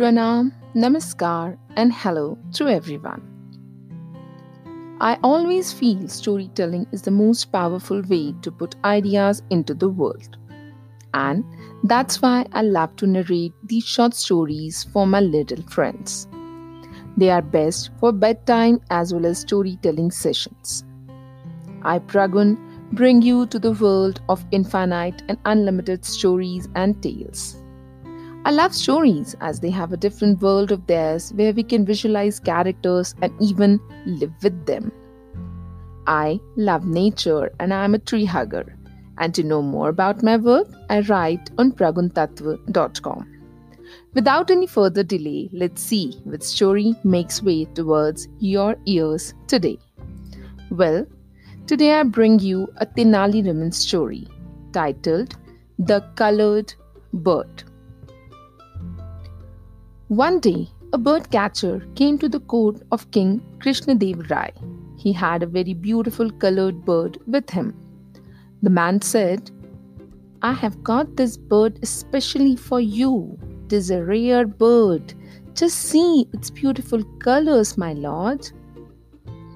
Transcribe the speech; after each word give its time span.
Pranam, 0.00 0.52
Namaskar, 0.74 1.58
and 1.76 1.92
hello 1.92 2.38
to 2.54 2.68
everyone. 2.68 3.20
I 4.98 5.18
always 5.22 5.74
feel 5.74 6.08
storytelling 6.08 6.86
is 6.90 7.02
the 7.02 7.10
most 7.10 7.52
powerful 7.52 8.00
way 8.08 8.32
to 8.40 8.50
put 8.50 8.76
ideas 8.82 9.42
into 9.50 9.74
the 9.74 9.90
world. 9.90 10.38
And 11.12 11.44
that's 11.84 12.22
why 12.22 12.46
I 12.52 12.62
love 12.62 12.96
to 12.96 13.06
narrate 13.06 13.52
these 13.62 13.84
short 13.84 14.14
stories 14.14 14.84
for 14.84 15.06
my 15.06 15.20
little 15.20 15.62
friends. 15.64 16.26
They 17.18 17.28
are 17.28 17.42
best 17.42 17.90
for 18.00 18.10
bedtime 18.10 18.80
as 18.88 19.12
well 19.12 19.26
as 19.26 19.40
storytelling 19.40 20.12
sessions. 20.12 20.82
I, 21.82 21.98
Pragun, 21.98 22.56
bring 22.94 23.20
you 23.20 23.44
to 23.48 23.58
the 23.58 23.72
world 23.72 24.22
of 24.30 24.46
infinite 24.50 25.22
and 25.28 25.36
unlimited 25.44 26.06
stories 26.06 26.70
and 26.74 27.02
tales. 27.02 27.59
I 28.44 28.50
love 28.50 28.74
stories 28.74 29.36
as 29.40 29.60
they 29.60 29.70
have 29.70 29.92
a 29.92 29.96
different 29.96 30.40
world 30.40 30.72
of 30.72 30.86
theirs 30.86 31.32
where 31.34 31.52
we 31.52 31.62
can 31.62 31.84
visualize 31.84 32.40
characters 32.40 33.14
and 33.22 33.32
even 33.40 33.80
live 34.06 34.32
with 34.42 34.66
them. 34.66 34.90
I 36.06 36.40
love 36.56 36.86
nature 36.86 37.52
and 37.60 37.72
I 37.74 37.84
am 37.84 37.94
a 37.94 37.98
tree 37.98 38.24
hugger. 38.24 38.76
And 39.18 39.34
to 39.34 39.42
know 39.42 39.60
more 39.60 39.90
about 39.90 40.22
my 40.22 40.36
work, 40.38 40.68
I 40.88 41.00
write 41.00 41.50
on 41.58 41.72
praguntatva.com. 41.72 43.36
Without 44.14 44.50
any 44.50 44.66
further 44.66 45.02
delay, 45.02 45.50
let's 45.52 45.82
see 45.82 46.20
which 46.24 46.42
story 46.42 46.94
makes 47.04 47.42
way 47.42 47.66
towards 47.66 48.28
your 48.38 48.76
ears 48.86 49.34
today. 49.46 49.78
Well, 50.70 51.06
Today 51.70 51.92
I 51.92 52.02
bring 52.02 52.40
you 52.40 52.66
a 52.78 52.84
Tenali 52.84 53.46
Raman 53.46 53.70
story 53.70 54.26
titled 54.72 55.36
The 55.78 56.00
Colored 56.16 56.74
Bird. 57.12 57.62
One 60.10 60.40
day, 60.40 60.68
a 60.92 60.98
bird 60.98 61.30
catcher 61.30 61.86
came 61.94 62.18
to 62.18 62.28
the 62.28 62.40
court 62.40 62.82
of 62.90 63.08
King 63.12 63.40
Krishnadev 63.58 64.28
Rai. 64.28 64.50
He 64.98 65.12
had 65.12 65.44
a 65.44 65.46
very 65.46 65.72
beautiful 65.72 66.32
colored 66.32 66.84
bird 66.84 67.18
with 67.28 67.48
him. 67.48 67.76
The 68.60 68.70
man 68.70 69.02
said, 69.02 69.52
I 70.42 70.52
have 70.52 70.82
got 70.82 71.14
this 71.14 71.36
bird 71.36 71.78
especially 71.84 72.56
for 72.56 72.80
you. 72.80 73.38
It 73.66 73.72
is 73.72 73.92
a 73.92 74.02
rare 74.02 74.48
bird. 74.48 75.14
Just 75.54 75.78
see 75.78 76.26
its 76.32 76.50
beautiful 76.50 77.04
colors, 77.20 77.78
my 77.78 77.92
lord. 77.92 78.50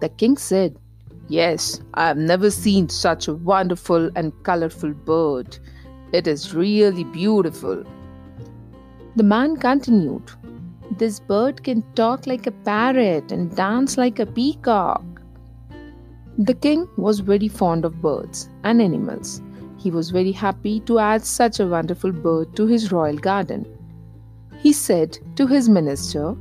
The 0.00 0.10
king 0.10 0.36
said, 0.36 0.78
Yes, 1.26 1.80
I 1.94 2.06
have 2.06 2.18
never 2.18 2.52
seen 2.52 2.88
such 2.88 3.26
a 3.26 3.34
wonderful 3.34 4.12
and 4.14 4.32
colorful 4.44 4.94
bird. 4.94 5.58
It 6.12 6.28
is 6.28 6.54
really 6.54 7.02
beautiful. 7.02 7.82
The 9.16 9.22
man 9.22 9.56
continued, 9.56 10.30
This 10.98 11.20
bird 11.20 11.64
can 11.64 11.82
talk 11.94 12.26
like 12.26 12.46
a 12.46 12.50
parrot 12.50 13.32
and 13.32 13.56
dance 13.56 13.96
like 13.96 14.18
a 14.18 14.26
peacock. 14.26 15.02
The 16.36 16.52
king 16.52 16.86
was 16.98 17.20
very 17.20 17.48
fond 17.48 17.86
of 17.86 18.02
birds 18.02 18.50
and 18.62 18.82
animals. 18.82 19.40
He 19.78 19.90
was 19.90 20.10
very 20.10 20.32
happy 20.32 20.80
to 20.80 20.98
add 20.98 21.24
such 21.24 21.60
a 21.60 21.66
wonderful 21.66 22.12
bird 22.12 22.54
to 22.56 22.66
his 22.66 22.92
royal 22.92 23.16
garden. 23.16 23.64
He 24.58 24.74
said 24.74 25.18
to 25.36 25.46
his 25.46 25.66
minister, 25.66 26.36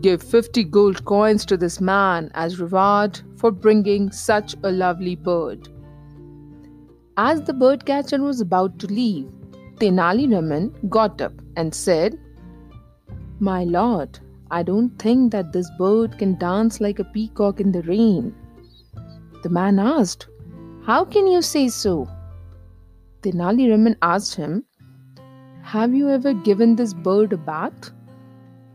Give 0.00 0.22
50 0.22 0.62
gold 0.64 1.04
coins 1.04 1.44
to 1.46 1.56
this 1.56 1.80
man 1.80 2.30
as 2.34 2.60
reward 2.60 3.20
for 3.38 3.50
bringing 3.50 4.12
such 4.12 4.54
a 4.62 4.70
lovely 4.70 5.16
bird. 5.16 5.68
As 7.16 7.42
the 7.42 7.54
bird 7.54 7.84
catcher 7.86 8.22
was 8.22 8.40
about 8.40 8.78
to 8.78 8.86
leave, 8.86 9.26
Tenali 9.80 10.32
Raman 10.32 10.72
got 10.88 11.20
up 11.20 11.42
and 11.56 11.74
said, 11.74 12.18
My 13.40 13.64
lord, 13.64 14.18
I 14.50 14.62
don't 14.62 14.96
think 14.98 15.32
that 15.32 15.52
this 15.52 15.68
bird 15.78 16.18
can 16.18 16.38
dance 16.38 16.80
like 16.80 16.98
a 16.98 17.04
peacock 17.04 17.60
in 17.60 17.72
the 17.72 17.82
rain. 17.82 18.34
The 19.42 19.48
man 19.48 19.78
asked, 19.78 20.28
How 20.84 21.04
can 21.04 21.26
you 21.26 21.42
say 21.42 21.68
so? 21.68 22.08
Tenali 23.22 23.68
Raman 23.68 23.96
asked 24.02 24.36
him, 24.36 24.64
Have 25.62 25.94
you 25.94 26.08
ever 26.10 26.32
given 26.32 26.76
this 26.76 26.94
bird 26.94 27.32
a 27.32 27.36
bath? 27.36 27.90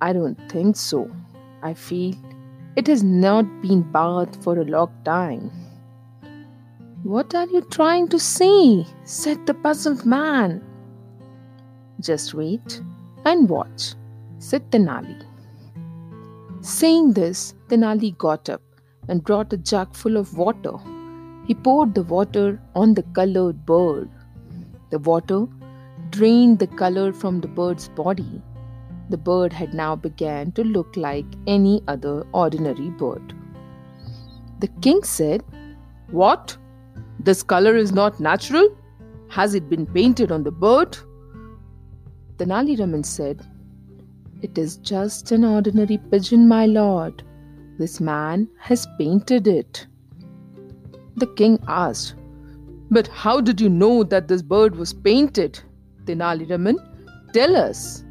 I 0.00 0.12
don't 0.12 0.38
think 0.50 0.76
so. 0.76 1.10
I 1.62 1.72
feel 1.72 2.14
it 2.76 2.86
has 2.88 3.02
not 3.02 3.46
been 3.62 3.82
bathed 3.90 4.42
for 4.42 4.58
a 4.58 4.64
long 4.64 4.92
time. 5.04 5.50
What 7.04 7.34
are 7.34 7.46
you 7.46 7.62
trying 7.62 8.08
to 8.08 8.18
say? 8.18 8.86
said 9.04 9.46
the 9.46 9.54
puzzled 9.54 10.04
man. 10.04 10.62
Just 12.00 12.34
wait 12.34 12.80
and 13.24 13.48
watch, 13.48 13.94
said 14.38 14.70
Tenali. 14.70 15.22
Saying 16.60 17.12
this, 17.12 17.54
Tenali 17.68 18.16
got 18.18 18.48
up 18.48 18.62
and 19.08 19.22
brought 19.22 19.52
a 19.52 19.56
jug 19.56 19.94
full 19.94 20.16
of 20.16 20.36
water. 20.36 20.74
He 21.46 21.54
poured 21.54 21.94
the 21.94 22.02
water 22.02 22.60
on 22.74 22.94
the 22.94 23.02
colored 23.02 23.66
bird. 23.66 24.10
The 24.90 24.98
water 24.98 25.46
drained 26.10 26.58
the 26.58 26.66
color 26.66 27.12
from 27.12 27.40
the 27.40 27.48
bird's 27.48 27.88
body 27.88 28.42
the 29.10 29.16
bird 29.16 29.52
had 29.52 29.74
now 29.74 29.94
begun 29.94 30.52
to 30.52 30.64
look 30.64 30.96
like 30.96 31.26
any 31.46 31.82
other 31.88 32.26
ordinary 32.32 32.90
bird. 32.90 33.34
The 34.60 34.68
king 34.80 35.02
said, 35.02 35.42
What? 36.10 36.56
This 37.20 37.42
color 37.42 37.76
is 37.76 37.92
not 37.92 38.20
natural? 38.20 38.76
Has 39.28 39.54
it 39.54 39.68
been 39.68 39.86
painted 39.86 40.32
on 40.32 40.42
the 40.42 40.50
bird? 40.50 40.96
Tenali 42.36 42.76
Raman 42.76 43.04
said, 43.04 43.46
It 44.42 44.58
is 44.58 44.78
just 44.78 45.30
an 45.30 45.44
ordinary 45.44 45.98
pigeon, 45.98 46.48
my 46.48 46.66
lord. 46.66 47.22
This 47.78 48.00
man 48.00 48.48
has 48.58 48.88
painted 48.98 49.46
it. 49.46 49.86
The 51.16 51.28
king 51.28 51.60
asked, 51.68 52.16
But 52.90 53.06
how 53.06 53.40
did 53.40 53.60
you 53.60 53.68
know 53.68 54.02
that 54.02 54.26
this 54.26 54.42
bird 54.42 54.74
was 54.74 54.92
painted? 54.92 55.60
Tenali 56.06 56.50
Raman, 56.50 56.78
tell 57.32 57.54
us. 57.54 58.02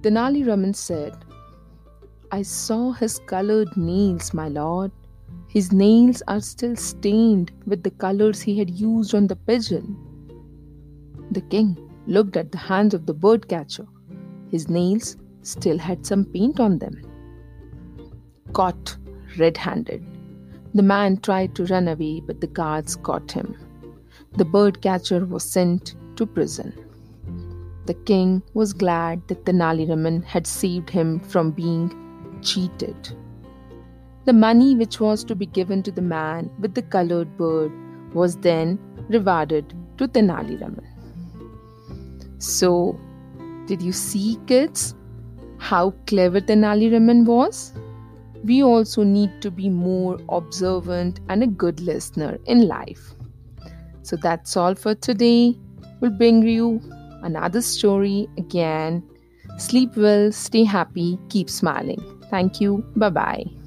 Tenali 0.00 0.46
Raman 0.46 0.72
said, 0.72 1.14
I 2.32 2.40
saw 2.40 2.92
his 2.92 3.18
colored 3.18 3.76
nails, 3.76 4.32
my 4.32 4.48
lord. 4.48 4.92
His 5.48 5.72
nails 5.72 6.22
are 6.26 6.40
still 6.40 6.76
stained 6.76 7.52
with 7.66 7.82
the 7.82 7.90
colors 7.90 8.40
he 8.40 8.58
had 8.58 8.70
used 8.70 9.14
on 9.14 9.26
the 9.26 9.36
pigeon. 9.36 9.96
The 11.32 11.42
king 11.42 11.87
looked 12.08 12.36
at 12.36 12.52
the 12.52 12.58
hands 12.58 12.94
of 12.94 13.06
the 13.06 13.14
bird 13.14 13.48
catcher. 13.48 13.86
His 14.50 14.68
nails 14.68 15.16
still 15.42 15.78
had 15.78 16.06
some 16.06 16.24
paint 16.24 16.58
on 16.58 16.78
them. 16.78 17.02
Caught 18.54 18.96
red 19.38 19.56
handed. 19.56 20.04
The 20.74 20.82
man 20.82 21.18
tried 21.18 21.54
to 21.56 21.66
run 21.66 21.86
away, 21.86 22.20
but 22.20 22.40
the 22.40 22.46
guards 22.46 22.96
caught 22.96 23.30
him. 23.30 23.56
The 24.36 24.44
bird 24.44 24.80
catcher 24.80 25.24
was 25.26 25.44
sent 25.44 25.94
to 26.16 26.26
prison. 26.26 26.72
The 27.86 27.94
king 27.94 28.42
was 28.54 28.72
glad 28.72 29.26
that 29.28 29.44
Tenali 29.44 29.88
Raman 29.88 30.22
had 30.22 30.46
saved 30.46 30.90
him 30.90 31.20
from 31.20 31.50
being 31.50 31.94
cheated. 32.42 33.10
The 34.24 34.32
money 34.32 34.74
which 34.74 35.00
was 35.00 35.24
to 35.24 35.34
be 35.34 35.46
given 35.46 35.82
to 35.84 35.90
the 35.90 36.02
man 36.02 36.50
with 36.58 36.74
the 36.74 36.82
colored 36.82 37.36
bird 37.36 37.72
was 38.14 38.36
then 38.36 38.78
rewarded 39.08 39.74
to 39.98 40.08
Tenali 40.08 40.60
Raman. 40.60 40.97
So, 42.38 42.98
did 43.66 43.82
you 43.82 43.92
see, 43.92 44.38
kids, 44.46 44.94
how 45.58 45.90
clever 46.06 46.40
Tenali 46.40 46.92
Raman 46.92 47.24
was? 47.24 47.74
We 48.44 48.62
also 48.62 49.02
need 49.02 49.42
to 49.42 49.50
be 49.50 49.68
more 49.68 50.18
observant 50.28 51.20
and 51.28 51.42
a 51.42 51.46
good 51.46 51.80
listener 51.80 52.38
in 52.46 52.68
life. 52.68 53.14
So, 54.02 54.16
that's 54.16 54.56
all 54.56 54.74
for 54.74 54.94
today. 54.94 55.58
We'll 56.00 56.12
bring 56.12 56.42
you 56.42 56.80
another 57.22 57.60
story 57.60 58.28
again. 58.38 59.02
Sleep 59.58 59.96
well, 59.96 60.30
stay 60.30 60.62
happy, 60.64 61.18
keep 61.28 61.50
smiling. 61.50 62.00
Thank 62.30 62.60
you. 62.60 62.84
Bye 62.94 63.10
bye. 63.10 63.57